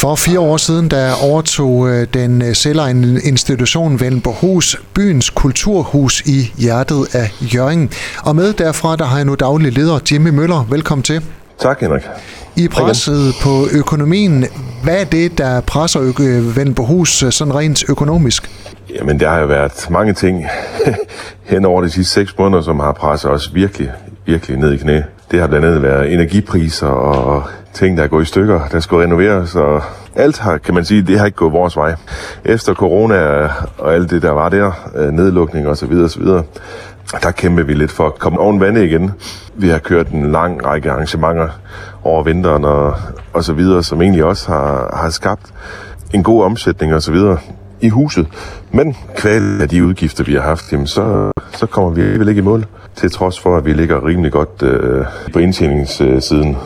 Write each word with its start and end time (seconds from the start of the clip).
For 0.00 0.14
fire 0.14 0.40
år 0.40 0.56
siden, 0.56 0.90
der 0.90 1.12
overtog 1.22 1.88
øh, 1.88 2.06
den 2.14 2.42
øh, 2.42 2.54
selvejende 2.54 3.20
institution 3.22 4.00
Vellenborghus 4.00 4.76
byens 4.94 5.30
kulturhus 5.30 6.20
i 6.20 6.52
hjertet 6.58 7.14
af 7.14 7.30
Jørgen. 7.54 7.90
Og 8.24 8.36
med 8.36 8.52
derfra, 8.52 8.96
der 8.96 9.04
har 9.04 9.16
jeg 9.16 9.24
nu 9.24 9.34
daglig 9.34 9.72
leder 9.72 9.98
Jimmy 10.12 10.28
Møller. 10.28 10.66
Velkommen 10.70 11.02
til. 11.02 11.24
Tak, 11.58 11.80
Henrik. 11.80 12.02
I 12.56 12.68
presset 12.68 13.34
på 13.42 13.66
økonomien. 13.72 14.44
Hvad 14.84 15.00
er 15.00 15.04
det, 15.04 15.38
der 15.38 15.60
presser 15.60 16.02
ø- 16.02 16.24
øh, 16.24 17.32
sådan 17.32 17.54
rent 17.54 17.84
økonomisk? 17.88 18.50
Jamen, 18.94 19.20
der 19.20 19.28
har 19.28 19.40
jo 19.40 19.46
været 19.46 19.90
mange 19.90 20.12
ting 20.12 20.46
hen 21.50 21.64
over 21.64 21.82
de 21.82 21.90
sidste 21.90 22.12
seks 22.12 22.38
måneder, 22.38 22.62
som 22.62 22.80
har 22.80 22.92
presset 22.92 23.30
os 23.30 23.54
virkelig, 23.54 23.90
virkelig 24.26 24.56
ned 24.56 24.72
i 24.72 24.76
knæ. 24.76 25.00
Det 25.30 25.40
har 25.40 25.46
blandt 25.46 25.66
andet 25.66 25.82
været 25.82 26.12
energipriser 26.12 26.86
og 26.86 27.42
ting, 27.72 27.96
der 27.96 28.02
er 28.02 28.08
gået 28.08 28.22
i 28.22 28.26
stykker, 28.26 28.60
der 28.72 28.80
skal 28.80 28.98
renoveres, 28.98 29.54
og 29.54 29.82
alt 30.14 30.38
har, 30.38 30.58
kan 30.58 30.74
man 30.74 30.84
sige, 30.84 31.02
det 31.02 31.18
har 31.18 31.26
ikke 31.26 31.36
gået 31.36 31.52
vores 31.52 31.76
vej. 31.76 31.94
Efter 32.44 32.74
corona 32.74 33.48
og 33.78 33.94
alt 33.94 34.10
det, 34.10 34.22
der 34.22 34.30
var 34.30 34.48
der, 34.48 34.90
øh, 34.96 35.12
nedlukning 35.12 35.68
og 35.68 35.76
så 35.76 35.86
videre, 35.86 36.08
så 36.08 36.18
videre, 36.18 36.42
der 37.22 37.30
kæmper 37.30 37.62
vi 37.62 37.74
lidt 37.74 37.90
for 37.90 38.06
at 38.06 38.18
komme 38.18 38.38
oven 38.38 38.60
vandet 38.60 38.82
igen. 38.82 39.10
Vi 39.54 39.68
har 39.68 39.78
kørt 39.78 40.08
en 40.08 40.32
lang 40.32 40.66
række 40.66 40.90
arrangementer 40.90 41.48
over 42.04 42.22
vinteren 42.22 42.64
og, 42.64 42.94
og 43.32 43.44
så 43.44 43.52
videre, 43.52 43.82
som 43.82 44.02
egentlig 44.02 44.24
også 44.24 44.48
har, 44.48 44.96
har 45.02 45.10
skabt 45.10 45.54
en 46.12 46.22
god 46.22 46.44
omsætning 46.44 46.94
og 46.94 47.02
så 47.02 47.12
videre 47.12 47.38
i 47.80 47.88
huset. 47.88 48.26
Men 48.70 48.96
kval 49.16 49.62
af 49.62 49.68
de 49.68 49.84
udgifter, 49.84 50.24
vi 50.24 50.34
har 50.34 50.40
haft, 50.40 50.72
jamen 50.72 50.86
så, 50.86 51.30
så 51.52 51.66
kommer 51.66 51.90
vi 51.90 52.00
alligevel 52.00 52.28
ikke 52.28 52.38
i 52.38 52.44
mål, 52.44 52.66
til 52.96 53.10
trods 53.10 53.40
for, 53.40 53.56
at 53.56 53.64
vi 53.64 53.72
ligger 53.72 54.06
rimelig 54.06 54.32
godt 54.32 54.62
øh, 54.62 55.04
på 55.32 55.38
indtjeningssiden. 55.38 56.56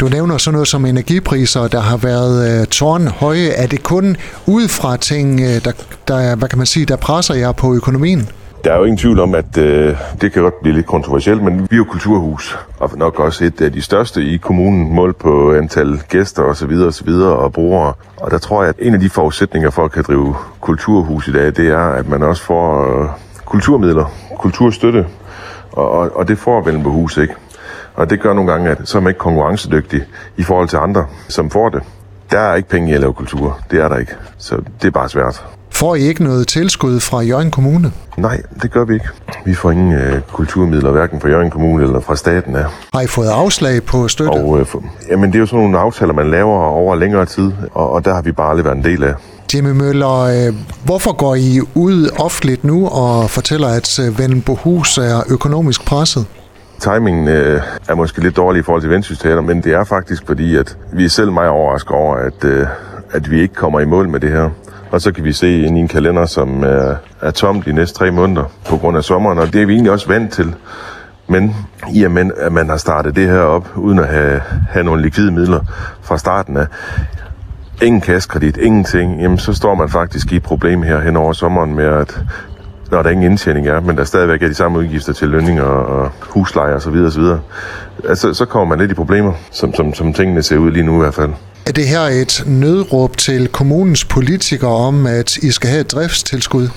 Du 0.00 0.08
nævner 0.08 0.38
sådan 0.38 0.52
noget 0.52 0.68
som 0.68 0.84
energipriser, 0.86 1.68
der 1.68 1.80
har 1.80 1.96
været 1.96 2.60
øh, 2.60 2.66
tårnhøje. 2.66 3.48
Er 3.48 3.66
det 3.66 3.82
kun 3.82 4.16
udefra 4.46 4.96
ting, 4.96 5.40
øh, 5.40 5.64
der, 5.64 5.72
der, 6.08 6.36
hvad 6.36 6.48
kan 6.48 6.58
man 6.58 6.66
sige, 6.66 6.86
der 6.86 6.96
presser 6.96 7.34
jer 7.34 7.52
på 7.52 7.74
økonomien? 7.74 8.28
Der 8.64 8.72
er 8.72 8.78
jo 8.78 8.84
ingen 8.84 8.98
tvivl 8.98 9.20
om, 9.20 9.34
at 9.34 9.58
øh, 9.58 9.96
det 10.20 10.32
kan 10.32 10.42
godt 10.42 10.60
blive 10.62 10.74
lidt 10.74 10.86
kontroversielt, 10.86 11.42
men 11.42 11.60
vi 11.60 11.66
er 11.72 11.76
jo 11.76 11.84
kulturhus, 11.84 12.58
og 12.78 12.90
nok 12.96 13.20
også 13.20 13.44
et 13.44 13.60
af 13.60 13.72
de 13.72 13.82
største 13.82 14.22
i 14.22 14.36
kommunen, 14.36 14.94
mål 14.94 15.12
på 15.12 15.54
antal 15.54 16.00
gæster 16.08 16.42
osv. 16.42 16.72
osv. 16.72 17.08
og 17.08 17.52
brugere. 17.52 17.92
Og 18.16 18.30
der 18.30 18.38
tror 18.38 18.62
jeg, 18.62 18.68
at 18.68 18.86
en 18.86 18.94
af 18.94 19.00
de 19.00 19.10
forudsætninger 19.10 19.70
for 19.70 19.84
at 19.84 19.92
kan 19.92 20.04
drive 20.06 20.34
kulturhus 20.60 21.28
i 21.28 21.32
dag, 21.32 21.46
det 21.46 21.68
er, 21.68 21.78
at 21.78 22.08
man 22.08 22.22
også 22.22 22.42
får 22.42 23.00
øh, 23.02 23.08
kulturmidler, 23.44 24.04
kulturstøtte, 24.38 25.06
og, 25.76 25.90
og, 25.90 26.16
og 26.16 26.28
det 26.28 26.38
får 26.38 26.60
Vellenborghus 26.60 27.16
ikke. 27.16 27.34
Og 27.94 28.10
det 28.10 28.20
gør 28.20 28.32
nogle 28.32 28.52
gange, 28.52 28.70
at 28.70 28.78
så 28.84 28.98
er 28.98 29.02
man 29.02 29.10
ikke 29.10 29.18
konkurrencedygtig 29.18 30.04
i 30.36 30.42
forhold 30.42 30.68
til 30.68 30.76
andre, 30.76 31.06
som 31.28 31.50
får 31.50 31.68
det. 31.68 31.82
Der 32.30 32.38
er 32.38 32.54
ikke 32.54 32.68
penge 32.68 32.90
i 32.90 32.94
at 32.94 33.00
lave 33.00 33.12
kultur. 33.12 33.60
Det 33.70 33.80
er 33.80 33.88
der 33.88 33.96
ikke. 33.96 34.14
Så 34.38 34.56
det 34.82 34.88
er 34.88 34.90
bare 34.90 35.08
svært. 35.08 35.55
Får 35.76 35.94
I 35.94 36.00
ikke 36.00 36.24
noget 36.24 36.48
tilskud 36.48 37.00
fra 37.00 37.20
Jørgen 37.20 37.50
Kommune? 37.50 37.92
Nej, 38.16 38.42
det 38.62 38.70
gør 38.70 38.84
vi 38.84 38.94
ikke. 38.94 39.08
Vi 39.44 39.54
får 39.54 39.70
ingen 39.70 39.92
øh, 39.92 40.20
kulturmidler, 40.32 40.90
hverken 40.90 41.20
fra 41.20 41.28
Jørgen 41.28 41.50
Kommune 41.50 41.84
eller 41.84 42.00
fra 42.00 42.16
staten 42.16 42.56
af. 42.56 42.64
Har 42.94 43.00
I 43.00 43.06
fået 43.06 43.28
afslag 43.28 43.82
på 43.82 44.08
støtte? 44.08 44.30
Og, 44.30 44.60
øh, 44.60 44.66
for, 44.66 44.84
jamen, 45.10 45.30
det 45.30 45.36
er 45.36 45.40
jo 45.40 45.46
sådan 45.46 45.58
nogle 45.58 45.78
aftaler, 45.78 46.12
man 46.12 46.30
laver 46.30 46.58
over 46.64 46.94
længere 46.94 47.26
tid, 47.26 47.52
og, 47.72 47.92
og 47.92 48.04
der 48.04 48.14
har 48.14 48.22
vi 48.22 48.32
bare 48.32 48.50
aldrig 48.50 48.64
været 48.64 48.76
en 48.76 48.84
del 48.84 49.04
af. 49.04 49.14
Jimmy 49.54 49.70
Møller, 49.70 50.20
øh, 50.20 50.54
hvorfor 50.84 51.12
går 51.12 51.34
I 51.34 51.60
ud 51.74 52.10
offentligt 52.18 52.64
nu 52.64 52.88
og 52.88 53.30
fortæller, 53.30 53.68
at 53.68 53.98
øh, 53.98 54.06
er 54.06 55.22
økonomisk 55.28 55.84
presset? 55.84 56.26
Timingen 56.80 57.28
øh, 57.28 57.60
er 57.88 57.94
måske 57.94 58.20
lidt 58.22 58.36
dårlig 58.36 58.60
i 58.60 58.62
forhold 58.62 58.82
til 58.82 58.90
vendsystemer, 58.90 59.40
men 59.40 59.62
det 59.62 59.72
er 59.72 59.84
faktisk 59.84 60.22
fordi, 60.26 60.56
at 60.56 60.76
vi 60.92 61.04
er 61.04 61.08
selv 61.08 61.32
meget 61.32 61.50
overrasket 61.50 61.90
over, 61.90 62.16
at, 62.16 62.44
øh, 62.44 62.66
at 63.10 63.30
vi 63.30 63.40
ikke 63.40 63.54
kommer 63.54 63.80
i 63.80 63.84
mål 63.84 64.08
med 64.08 64.20
det 64.20 64.30
her. 64.30 64.50
Og 64.90 65.00
så 65.00 65.12
kan 65.12 65.24
vi 65.24 65.32
se 65.32 65.62
ind 65.62 65.76
i 65.76 65.80
en 65.80 65.88
kalender, 65.88 66.26
som 66.26 66.62
er, 66.62 66.94
er 67.20 67.30
tom 67.30 67.62
de 67.62 67.72
næste 67.72 67.98
tre 67.98 68.10
måneder 68.10 68.44
på 68.68 68.76
grund 68.76 68.96
af 68.96 69.04
sommeren, 69.04 69.38
og 69.38 69.52
det 69.52 69.62
er 69.62 69.66
vi 69.66 69.72
egentlig 69.72 69.92
også 69.92 70.08
vant 70.08 70.32
til. 70.32 70.54
Men 71.28 71.56
i 71.92 72.02
og 72.02 72.10
med, 72.10 72.30
at 72.36 72.52
man 72.52 72.68
har 72.68 72.76
startet 72.76 73.16
det 73.16 73.28
her 73.28 73.40
op, 73.40 73.68
uden 73.76 73.98
at 73.98 74.08
have, 74.08 74.40
have 74.68 74.84
nogle 74.84 75.02
likvide 75.02 75.30
midler 75.30 75.60
fra 76.02 76.18
starten 76.18 76.56
af, 76.56 76.66
ingen 77.82 78.00
kaskredit, 78.00 78.56
ingenting, 78.56 79.20
jamen 79.20 79.38
så 79.38 79.54
står 79.54 79.74
man 79.74 79.88
faktisk 79.88 80.32
i 80.32 80.36
et 80.36 80.42
problem 80.42 80.82
her 80.82 81.00
hen 81.00 81.16
over 81.16 81.32
sommeren 81.32 81.74
med, 81.74 81.84
at 81.84 82.20
når 82.90 83.02
der 83.02 83.10
ingen 83.10 83.30
indtjening 83.30 83.68
er, 83.68 83.80
men 83.80 83.96
der 83.96 84.04
stadigvæk 84.04 84.42
er 84.42 84.48
de 84.48 84.54
samme 84.54 84.78
udgifter 84.78 85.12
til 85.12 85.28
lønninger 85.28 85.62
og 85.62 86.10
husleje 86.20 86.74
osv. 86.74 86.94
osv. 86.94 87.22
Altså, 88.08 88.34
så 88.34 88.44
kommer 88.44 88.68
man 88.68 88.78
lidt 88.78 88.90
i 88.90 88.94
problemer, 88.94 89.32
som, 89.50 89.74
som, 89.74 89.94
som 89.94 90.12
tingene 90.12 90.42
ser 90.42 90.58
ud 90.58 90.70
lige 90.70 90.82
nu 90.82 90.94
i 90.94 90.98
hvert 90.98 91.14
fald. 91.14 91.30
Er 91.66 91.72
det 91.72 91.86
her 91.88 92.00
et 92.00 92.44
nødråb 92.46 93.16
til 93.16 93.48
kommunens 93.48 94.04
politikere 94.04 94.70
om, 94.70 95.06
at 95.06 95.36
I 95.36 95.50
skal 95.50 95.70
have 95.70 95.80
et 95.80 95.92
driftstilskud? 95.92 96.68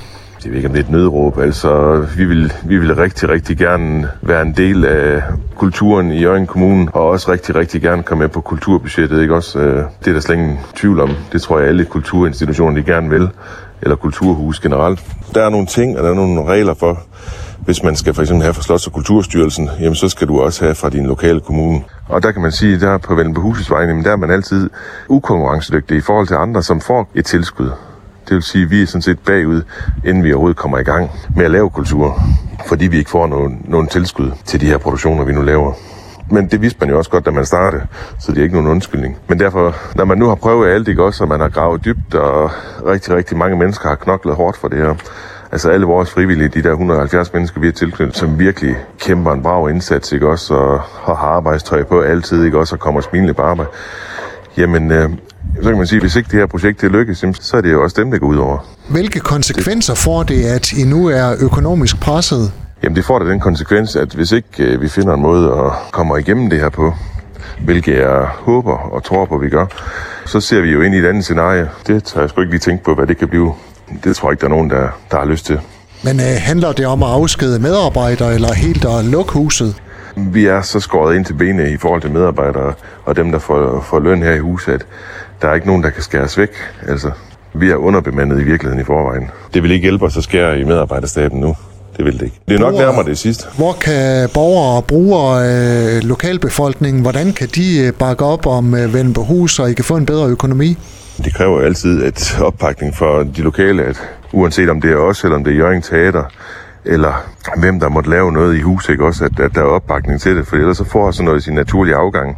Jeg 0.44 0.50
ved 0.52 0.56
ikke, 0.56 0.68
om 0.68 0.74
det 0.74 0.80
er 0.80 0.86
et 0.86 0.92
nødråb. 0.92 1.40
Altså, 1.40 2.06
vi 2.18 2.26
vil, 2.26 2.54
vi 2.66 2.78
vil 2.78 2.96
rigtig, 2.96 3.30
rigtig 3.30 3.58
gerne 3.58 4.10
være 4.22 4.42
en 4.42 4.54
del 4.58 4.86
af 4.86 5.22
kulturen 5.56 6.12
i 6.12 6.22
Jørgen 6.22 6.48
Kommune, 6.48 6.88
og 6.94 7.08
også 7.08 7.32
rigtig, 7.32 7.56
rigtig 7.56 7.82
gerne 7.82 8.04
komme 8.04 8.22
med 8.22 8.30
på 8.30 8.42
kulturbudgettet. 8.42 9.22
Ikke? 9.22 9.36
Også, 9.36 9.60
øh, 9.60 9.84
det 10.00 10.08
er 10.08 10.14
der 10.14 10.20
slet 10.20 10.36
ingen 10.36 10.60
tvivl 10.76 11.00
om. 11.00 11.10
Det 11.32 11.42
tror 11.42 11.60
jeg, 11.60 11.68
alle 11.68 11.86
kulturinstitutioner 11.86 12.82
de 12.82 12.92
gerne 12.92 13.10
vil, 13.10 13.30
eller 13.82 13.96
kulturhus 13.96 14.60
generelt. 14.60 15.00
Der 15.36 15.46
er 15.46 15.50
nogle 15.50 15.68
ting, 15.68 15.98
og 15.98 16.04
der 16.04 16.10
er 16.10 16.16
nogle 16.16 16.46
regler 16.46 16.74
for, 16.74 17.02
hvis 17.66 17.84
man 17.84 17.96
skal 17.96 18.14
for 18.14 18.22
eksempel 18.22 18.44
have 18.44 18.54
fra 18.54 18.62
Slots- 18.62 18.88
og 18.88 18.94
Kulturstyrelsen, 18.94 19.70
jamen 19.80 19.96
så 19.96 20.10
skal 20.10 20.28
du 20.28 20.42
også 20.42 20.64
have 20.64 20.76
fra 20.76 20.90
din 20.90 21.06
lokale 21.06 21.40
kommune. 21.40 21.84
Og 22.08 22.24
der 22.24 22.32
kan 22.32 22.42
man 22.42 22.52
sige, 22.52 22.80
der 22.80 22.98
på 22.98 23.16
Vellenbehusets 23.16 23.72
vej, 23.72 23.82
jamen 23.82 24.04
der 24.04 24.12
er 24.12 24.16
man 24.16 24.32
altid 24.32 24.70
ukonkurrencedygtig 25.10 25.98
i 25.98 26.02
forhold 26.02 26.28
til 26.28 26.36
andre, 26.36 26.64
som 26.64 26.82
får 26.82 27.10
et 27.16 27.26
tilskud. 27.26 27.72
Det 28.28 28.36
vil 28.36 28.44
sige, 28.44 28.64
at 28.64 28.72
vi 28.72 28.82
er 28.82 28.86
sådan 28.88 29.02
set 29.02 29.20
bagud, 29.20 29.62
inden 30.06 30.24
vi 30.24 30.34
overhovedet 30.34 30.58
kommer 30.58 30.78
i 30.78 30.84
gang 30.84 31.12
med 31.36 31.46
at 31.46 31.52
lave 31.52 31.70
kultur, 31.70 32.22
fordi 32.68 32.88
vi 32.88 32.98
ikke 32.98 33.10
får 33.10 33.28
nogen, 33.28 33.66
nogen 33.68 33.88
tilskud 33.88 34.32
til 34.46 34.62
de 34.62 34.66
her 34.66 34.78
produktioner, 34.78 35.24
vi 35.24 35.34
nu 35.34 35.42
laver. 35.42 35.74
Men 36.32 36.48
det 36.48 36.62
vidste 36.62 36.80
man 36.80 36.90
jo 36.90 36.98
også 36.98 37.12
godt, 37.12 37.26
da 37.26 37.32
man 37.32 37.46
startede, 37.46 37.88
så 38.20 38.32
det 38.32 38.38
er 38.38 38.44
ikke 38.44 38.56
nogen 38.56 38.72
undskyldning. 38.72 39.18
Men 39.28 39.40
derfor, 39.40 39.76
når 39.96 40.06
man 40.06 40.18
nu 40.18 40.28
har 40.28 40.36
prøvet 40.36 40.70
alt, 40.70 40.88
ikke 40.88 41.04
også, 41.04 41.24
og 41.24 41.30
man 41.30 41.40
har 41.40 41.50
gravet 41.50 41.86
dybt, 41.86 42.16
og 42.16 42.52
rigtig, 42.86 43.16
rigtig 43.16 43.38
mange 43.38 43.58
mennesker 43.58 43.90
har 43.90 43.96
knoklet 43.96 44.36
hårdt 44.36 44.58
for 44.58 44.68
det 44.68 44.78
her, 44.78 44.96
Altså 45.52 45.70
alle 45.70 45.86
vores 45.86 46.10
frivillige, 46.10 46.50
de 46.50 46.64
der 46.64 46.72
170 46.72 47.34
mennesker, 47.34 47.60
vi 47.60 47.68
har 47.68 47.72
tilknyttet, 47.72 48.18
som 48.18 48.40
virkelig 48.40 48.76
kæmper 49.00 49.34
en 49.34 49.42
brav 49.42 49.70
indsats, 49.70 50.12
ikke 50.12 50.28
også, 50.28 50.54
og 50.54 50.82
har 50.82 51.28
arbejdstøj 51.28 51.84
på 51.84 52.02
altid, 52.02 52.46
ikke 52.46 52.60
også, 52.60 52.76
og 52.76 52.80
kommer 52.80 53.02
smilende 53.02 53.34
på 53.34 53.42
arbejde. 53.42 53.70
Jamen, 54.58 54.92
øh, 54.92 55.10
så 55.62 55.70
kan 55.70 55.78
man 55.78 55.88
sige, 55.88 55.98
at 55.98 56.04
hvis 56.04 56.16
ikke 56.16 56.28
det 56.32 56.40
her 56.40 56.46
projekt 56.46 56.82
det 56.82 56.92
lykkes, 56.92 57.26
så 57.40 57.58
er 57.58 57.62
det 57.62 57.72
jo 57.72 57.84
også 57.84 58.02
dem, 58.02 58.12
der 58.12 58.18
går 58.18 58.28
ud 58.28 58.38
over. 58.38 58.58
Hvilke 58.90 59.20
konsekvenser 59.20 59.94
får 59.96 60.24
det, 60.24 60.46
at 60.46 60.72
I 60.72 60.84
nu 60.84 61.08
er 61.08 61.36
økonomisk 61.40 62.00
presset? 62.00 62.52
Jamen, 62.84 62.96
det 62.96 63.06
får 63.06 63.20
da 63.20 63.30
den 63.30 63.40
konsekvens, 63.40 63.96
at 63.96 64.14
hvis 64.14 64.32
ikke 64.32 64.48
øh, 64.60 64.82
vi 64.82 64.88
finder 64.88 65.14
en 65.14 65.22
måde 65.22 65.52
at 65.52 65.72
komme 65.92 66.20
igennem 66.20 66.50
det 66.50 66.60
her 66.60 66.70
på, 66.70 66.94
hvilket 67.66 67.98
jeg 67.98 68.28
håber 68.40 68.74
og 68.74 69.04
tror 69.04 69.26
på, 69.26 69.36
at 69.36 69.42
vi 69.42 69.50
gør, 69.50 69.66
så 70.26 70.40
ser 70.40 70.62
vi 70.62 70.72
jo 70.72 70.82
ind 70.82 70.96
i 70.96 70.98
et 70.98 71.06
andet 71.06 71.24
scenarie. 71.24 71.70
Det 71.88 72.04
tager 72.04 72.22
jeg 72.24 72.30
sgu 72.30 72.42
ikke 72.42 72.52
lige 72.54 72.60
tænke 72.60 72.84
på, 72.84 72.96
hvad 72.96 73.08
det 73.08 73.18
kan 73.18 73.28
blive. 73.28 73.54
Det 74.04 74.16
tror 74.16 74.30
jeg 74.30 74.34
ikke, 74.34 74.42
der 74.42 74.48
er 74.48 74.56
nogen, 74.56 74.70
der, 74.70 74.88
der 75.12 75.18
har 75.18 75.26
lyst 75.26 75.46
til. 75.46 75.60
Men 76.04 76.20
øh, 76.20 76.26
handler 76.40 76.72
det 76.72 76.86
om 76.86 77.04
at 77.04 77.10
afskede 77.10 77.60
medarbejdere 77.60 78.34
eller 78.34 78.54
helt 78.54 78.86
at 78.86 79.06
lukke 79.06 79.32
huset? 79.32 79.76
Vi 80.16 80.46
er 80.46 80.62
så 80.62 80.80
skåret 80.80 81.16
ind 81.16 81.26
til 81.26 81.34
benet 81.34 81.72
i 81.72 81.78
forhold 81.78 82.02
til 82.02 82.12
medarbejdere 82.12 82.74
og 83.06 83.16
dem, 83.16 83.32
der 83.32 83.40
får, 83.40 83.86
får 83.90 84.00
løn 84.00 84.24
her 84.24 84.34
i 84.34 84.40
huset, 84.40 84.74
at 84.74 84.86
der 85.42 85.48
er 85.50 85.54
ikke 85.54 85.68
nogen, 85.68 85.84
der 85.84 85.90
kan 85.90 86.04
skæres 86.04 86.38
væk. 86.38 86.50
Altså, 86.88 87.12
vi 87.54 87.70
er 87.70 87.76
underbemandet 87.76 88.42
i 88.42 88.44
virkeligheden 88.44 88.82
i 88.82 88.84
forvejen. 88.86 89.30
Det 89.54 89.64
vil 89.64 89.72
ikke 89.72 89.84
hjælpe 89.84 90.06
os 90.06 90.18
at 90.18 90.24
skære 90.24 90.60
i 90.60 90.64
medarbejderstaben 90.64 91.40
nu. 91.40 91.56
Det 91.98 92.06
vil 92.06 92.14
det 92.14 92.22
ikke. 92.22 92.40
Det 92.48 92.56
er 92.56 92.60
nok 92.60 92.74
nærmere 92.74 93.06
det 93.06 93.18
sidste. 93.18 93.46
Hvor 93.58 93.74
kan 93.74 94.30
borgere 94.34 94.76
og 94.76 94.86
brugere, 94.86 95.46
øh, 95.48 96.04
lokalbefolkningen, 96.04 97.02
hvordan 97.02 97.34
kan 97.34 97.48
de 97.56 97.80
øh, 97.80 97.94
bakke 97.94 98.26
op 98.26 98.46
om 98.46 98.76
øh, 98.76 98.94
Vellenborghus, 98.94 99.56
så 99.56 99.66
I 99.66 99.74
kan 99.74 99.86
få 99.86 99.98
en 99.98 100.06
bedre 100.06 100.28
økonomi? 100.28 100.78
Det 101.24 101.34
kræver 101.34 101.62
altid 101.62 102.06
et 102.06 102.42
opbakning 102.42 102.96
for 102.96 103.24
de 103.24 103.42
lokale, 103.42 103.84
at 103.84 104.10
uanset 104.34 104.70
om 104.70 104.82
det 104.82 104.92
er 104.92 104.96
os, 104.96 105.24
eller 105.24 105.38
om 105.38 105.44
det 105.44 105.54
er 105.54 105.58
Jørgen 105.58 105.82
Teater, 105.82 106.24
eller 106.86 107.14
hvem 107.58 107.80
der 107.80 107.90
måtte 107.90 108.10
lave 108.10 108.32
noget 108.32 108.58
i 108.58 108.62
huset, 108.62 108.90
ikke 108.90 109.06
også, 109.06 109.26
at, 109.26 109.40
at 109.40 109.56
der 109.56 109.62
er 109.62 109.66
opbakning 109.66 110.22
til 110.22 110.38
det, 110.38 110.48
for 110.48 110.56
ellers 110.56 110.78
så 110.78 110.84
får 110.84 111.12
sådan 111.12 111.26
noget 111.26 111.44
sin 111.44 111.54
naturlige 111.54 111.96
afgang. 111.96 112.38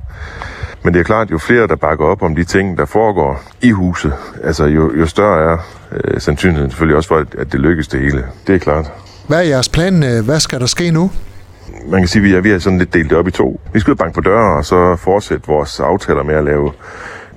Men 0.84 0.94
det 0.94 1.00
er 1.00 1.04
klart, 1.04 1.32
jo 1.32 1.38
flere 1.38 1.68
der 1.68 1.76
bakker 1.76 2.06
op 2.06 2.22
om 2.22 2.36
de 2.36 2.44
ting, 2.44 2.78
der 2.78 2.86
foregår 2.86 3.44
i 3.62 3.72
huset, 3.72 4.14
altså 4.44 4.66
jo, 4.66 4.96
jo 5.00 5.06
større 5.06 5.52
er 5.52 5.58
øh, 5.92 6.22
sandsynligheden 6.22 6.72
selvfølgelig 6.72 6.98
også 6.98 7.08
for, 7.08 7.18
at, 7.18 7.36
at 7.38 7.52
det 7.52 7.60
lykkes 7.60 7.88
det 7.88 8.00
hele. 8.00 8.26
Det 8.48 8.56
er 8.56 8.60
klart. 8.60 8.92
Hvad 9.28 9.38
er 9.38 9.44
jeres 9.44 9.70
plan? 9.70 10.24
Hvad 10.26 10.40
skal 10.40 10.60
der 10.60 10.66
ske 10.66 10.92
nu? 10.92 11.12
Man 11.88 12.02
kan 12.02 12.08
sige, 12.08 12.20
at 12.20 12.24
vi 12.24 12.34
er, 12.34 12.42
vi 12.42 12.52
er 12.52 12.60
sådan 12.60 12.80
lidt 12.80 12.94
delt 12.94 13.14
op 13.14 13.28
i 13.28 13.32
to. 13.32 13.62
Vi 13.74 13.80
skal 13.80 13.92
ud 13.92 13.96
banke 13.96 14.14
på 14.14 14.22
døre, 14.22 14.58
og 14.58 14.66
så 14.66 14.96
fortsætte 14.96 15.48
vores 15.48 15.80
aftaler 15.80 16.24
med 16.24 16.36
at 16.36 16.44
lave 16.44 16.72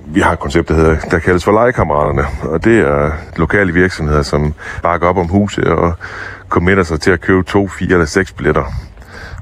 vi 0.06 0.21
har 0.21 0.33
et 0.33 0.39
koncept, 0.39 0.69
der, 0.69 0.75
hedder, 0.75 0.97
der 1.11 1.19
kaldes 1.19 1.45
for 1.45 1.53
legekammeraterne, 1.53 2.23
og 2.43 2.65
det 2.65 2.79
er 2.79 3.11
lokale 3.37 3.73
virksomheder, 3.73 4.23
som 4.23 4.55
bakker 4.83 5.09
op 5.09 5.17
om 5.17 5.29
huset 5.29 5.65
og 5.65 5.93
committer 6.49 6.83
sig 6.83 7.01
til 7.01 7.11
at 7.11 7.21
købe 7.21 7.43
to, 7.43 7.69
fire 7.69 7.93
eller 7.93 8.06
seks 8.06 8.33
billetter. 8.33 8.65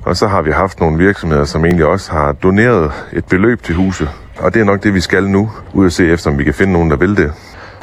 Og 0.04 0.16
så 0.16 0.26
har 0.28 0.42
vi 0.42 0.50
haft 0.50 0.80
nogle 0.80 0.98
virksomheder, 0.98 1.44
som 1.44 1.64
egentlig 1.64 1.86
også 1.86 2.12
har 2.12 2.32
doneret 2.32 2.92
et 3.12 3.24
beløb 3.24 3.62
til 3.62 3.74
huset, 3.74 4.08
Og 4.38 4.54
det 4.54 4.60
er 4.60 4.64
nok 4.64 4.82
det, 4.82 4.94
vi 4.94 5.00
skal 5.00 5.28
nu, 5.28 5.50
ud 5.74 5.86
og 5.86 5.92
se 5.92 6.08
efter, 6.08 6.30
om 6.30 6.38
vi 6.38 6.44
kan 6.44 6.54
finde 6.54 6.72
nogen, 6.72 6.90
der 6.90 6.96
vil 6.96 7.16
det. 7.16 7.32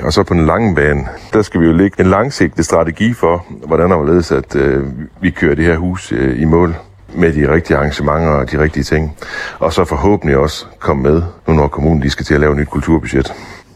Og 0.03 0.13
så 0.13 0.23
på 0.23 0.33
den 0.33 0.45
lange 0.45 0.75
bane, 0.75 1.07
der 1.33 1.41
skal 1.41 1.61
vi 1.61 1.65
jo 1.65 1.71
lægge 1.73 1.99
en 1.99 2.05
langsigtet 2.05 2.65
strategi 2.65 3.13
for, 3.13 3.45
hvordan 3.67 3.91
og 3.91 3.97
hvorledes, 3.97 4.31
at 4.31 4.55
øh, 4.55 4.83
vi 5.21 5.29
kører 5.29 5.55
det 5.55 5.65
her 5.65 5.77
hus 5.77 6.11
øh, 6.11 6.41
i 6.41 6.45
mål 6.45 6.75
med 7.15 7.33
de 7.33 7.53
rigtige 7.53 7.77
arrangementer 7.77 8.29
og 8.29 8.51
de 8.51 8.59
rigtige 8.59 8.83
ting. 8.83 9.15
Og 9.59 9.73
så 9.73 9.85
forhåbentlig 9.85 10.37
også 10.37 10.65
komme 10.79 11.03
med, 11.03 11.21
nu 11.47 11.53
når 11.53 11.67
kommunen 11.67 12.01
de 12.01 12.09
skal 12.09 12.25
til 12.25 12.33
at 12.33 12.39
lave 12.39 12.51
et 12.51 12.57
nyt 12.59 12.67
kulturbudget. 12.67 13.33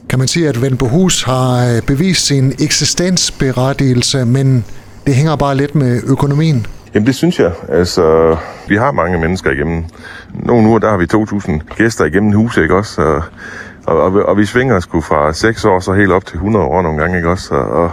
Kan 0.09 0.19
man 0.19 0.27
sige, 0.27 0.49
at 0.49 0.61
Vendbohus 0.61 1.23
har 1.23 1.75
øh, 1.75 1.81
bevist 1.81 2.25
sin 2.25 2.53
eksistensberettigelse, 2.59 4.25
men 4.25 4.65
det 5.05 5.15
hænger 5.15 5.35
bare 5.35 5.55
lidt 5.57 5.75
med 5.75 6.01
økonomien? 6.07 6.65
Jamen 6.93 7.07
det 7.07 7.15
synes 7.15 7.39
jeg. 7.39 7.51
Altså, 7.69 8.37
vi 8.67 8.75
har 8.75 8.91
mange 8.91 9.19
mennesker 9.19 9.51
igennem. 9.51 9.83
Nogle 10.33 10.67
uger, 10.67 10.79
der 10.79 10.89
har 10.89 10.97
vi 10.97 11.05
2.000 11.13 11.75
gæster 11.75 12.05
igennem 12.05 12.31
huset, 12.31 12.61
ikke 12.61 12.75
også? 12.75 13.01
Og, 13.01 13.23
og, 13.87 14.01
og, 14.01 14.13
og 14.25 14.37
vi 14.37 14.45
svinger 14.45 14.79
sgu 14.79 15.01
fra 15.01 15.33
6 15.33 15.65
år 15.65 15.79
så 15.79 15.93
helt 15.93 16.11
op 16.11 16.25
til 16.25 16.35
100 16.35 16.65
år 16.65 16.81
nogle 16.81 17.01
gange, 17.01 17.17
ikke 17.17 17.29
også? 17.29 17.53
Og, 17.53 17.83
og 17.83 17.91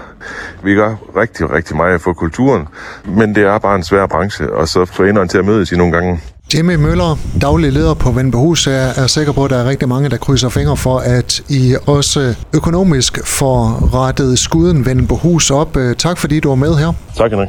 vi 0.64 0.74
gør 0.74 0.94
rigtig, 1.16 1.50
rigtig 1.50 1.76
meget 1.76 2.00
for 2.00 2.12
kulturen, 2.12 2.68
men 3.04 3.34
det 3.34 3.42
er 3.44 3.58
bare 3.58 3.76
en 3.76 3.84
svær 3.84 4.06
branche, 4.06 4.52
og 4.52 4.68
så 4.68 4.84
få 4.84 5.02
enderne 5.02 5.28
til 5.28 5.38
at 5.38 5.44
mødes 5.44 5.72
i 5.72 5.76
nogle 5.76 5.92
gange. 5.92 6.20
Jimmy 6.54 6.74
Møller, 6.74 7.18
daglig 7.40 7.72
leder 7.72 7.94
på 7.94 8.10
Vendbehus, 8.10 8.66
er, 8.66 8.72
er 8.72 9.06
sikker 9.06 9.32
på, 9.32 9.44
at 9.44 9.50
der 9.50 9.58
er 9.58 9.68
rigtig 9.68 9.88
mange, 9.88 10.08
der 10.08 10.16
krydser 10.16 10.48
fingre 10.48 10.76
for, 10.76 10.98
at 10.98 11.42
I 11.48 11.76
også 11.86 12.34
økonomisk 12.52 13.26
får 13.26 13.94
rettet 13.94 14.38
skuden 14.38 14.86
Vendbehus 14.86 15.50
op. 15.50 15.76
Tak 15.98 16.18
fordi 16.18 16.40
du 16.40 16.48
var 16.48 16.54
med 16.54 16.74
her. 16.74 16.92
Tak, 17.16 17.30
Henrik. 17.30 17.48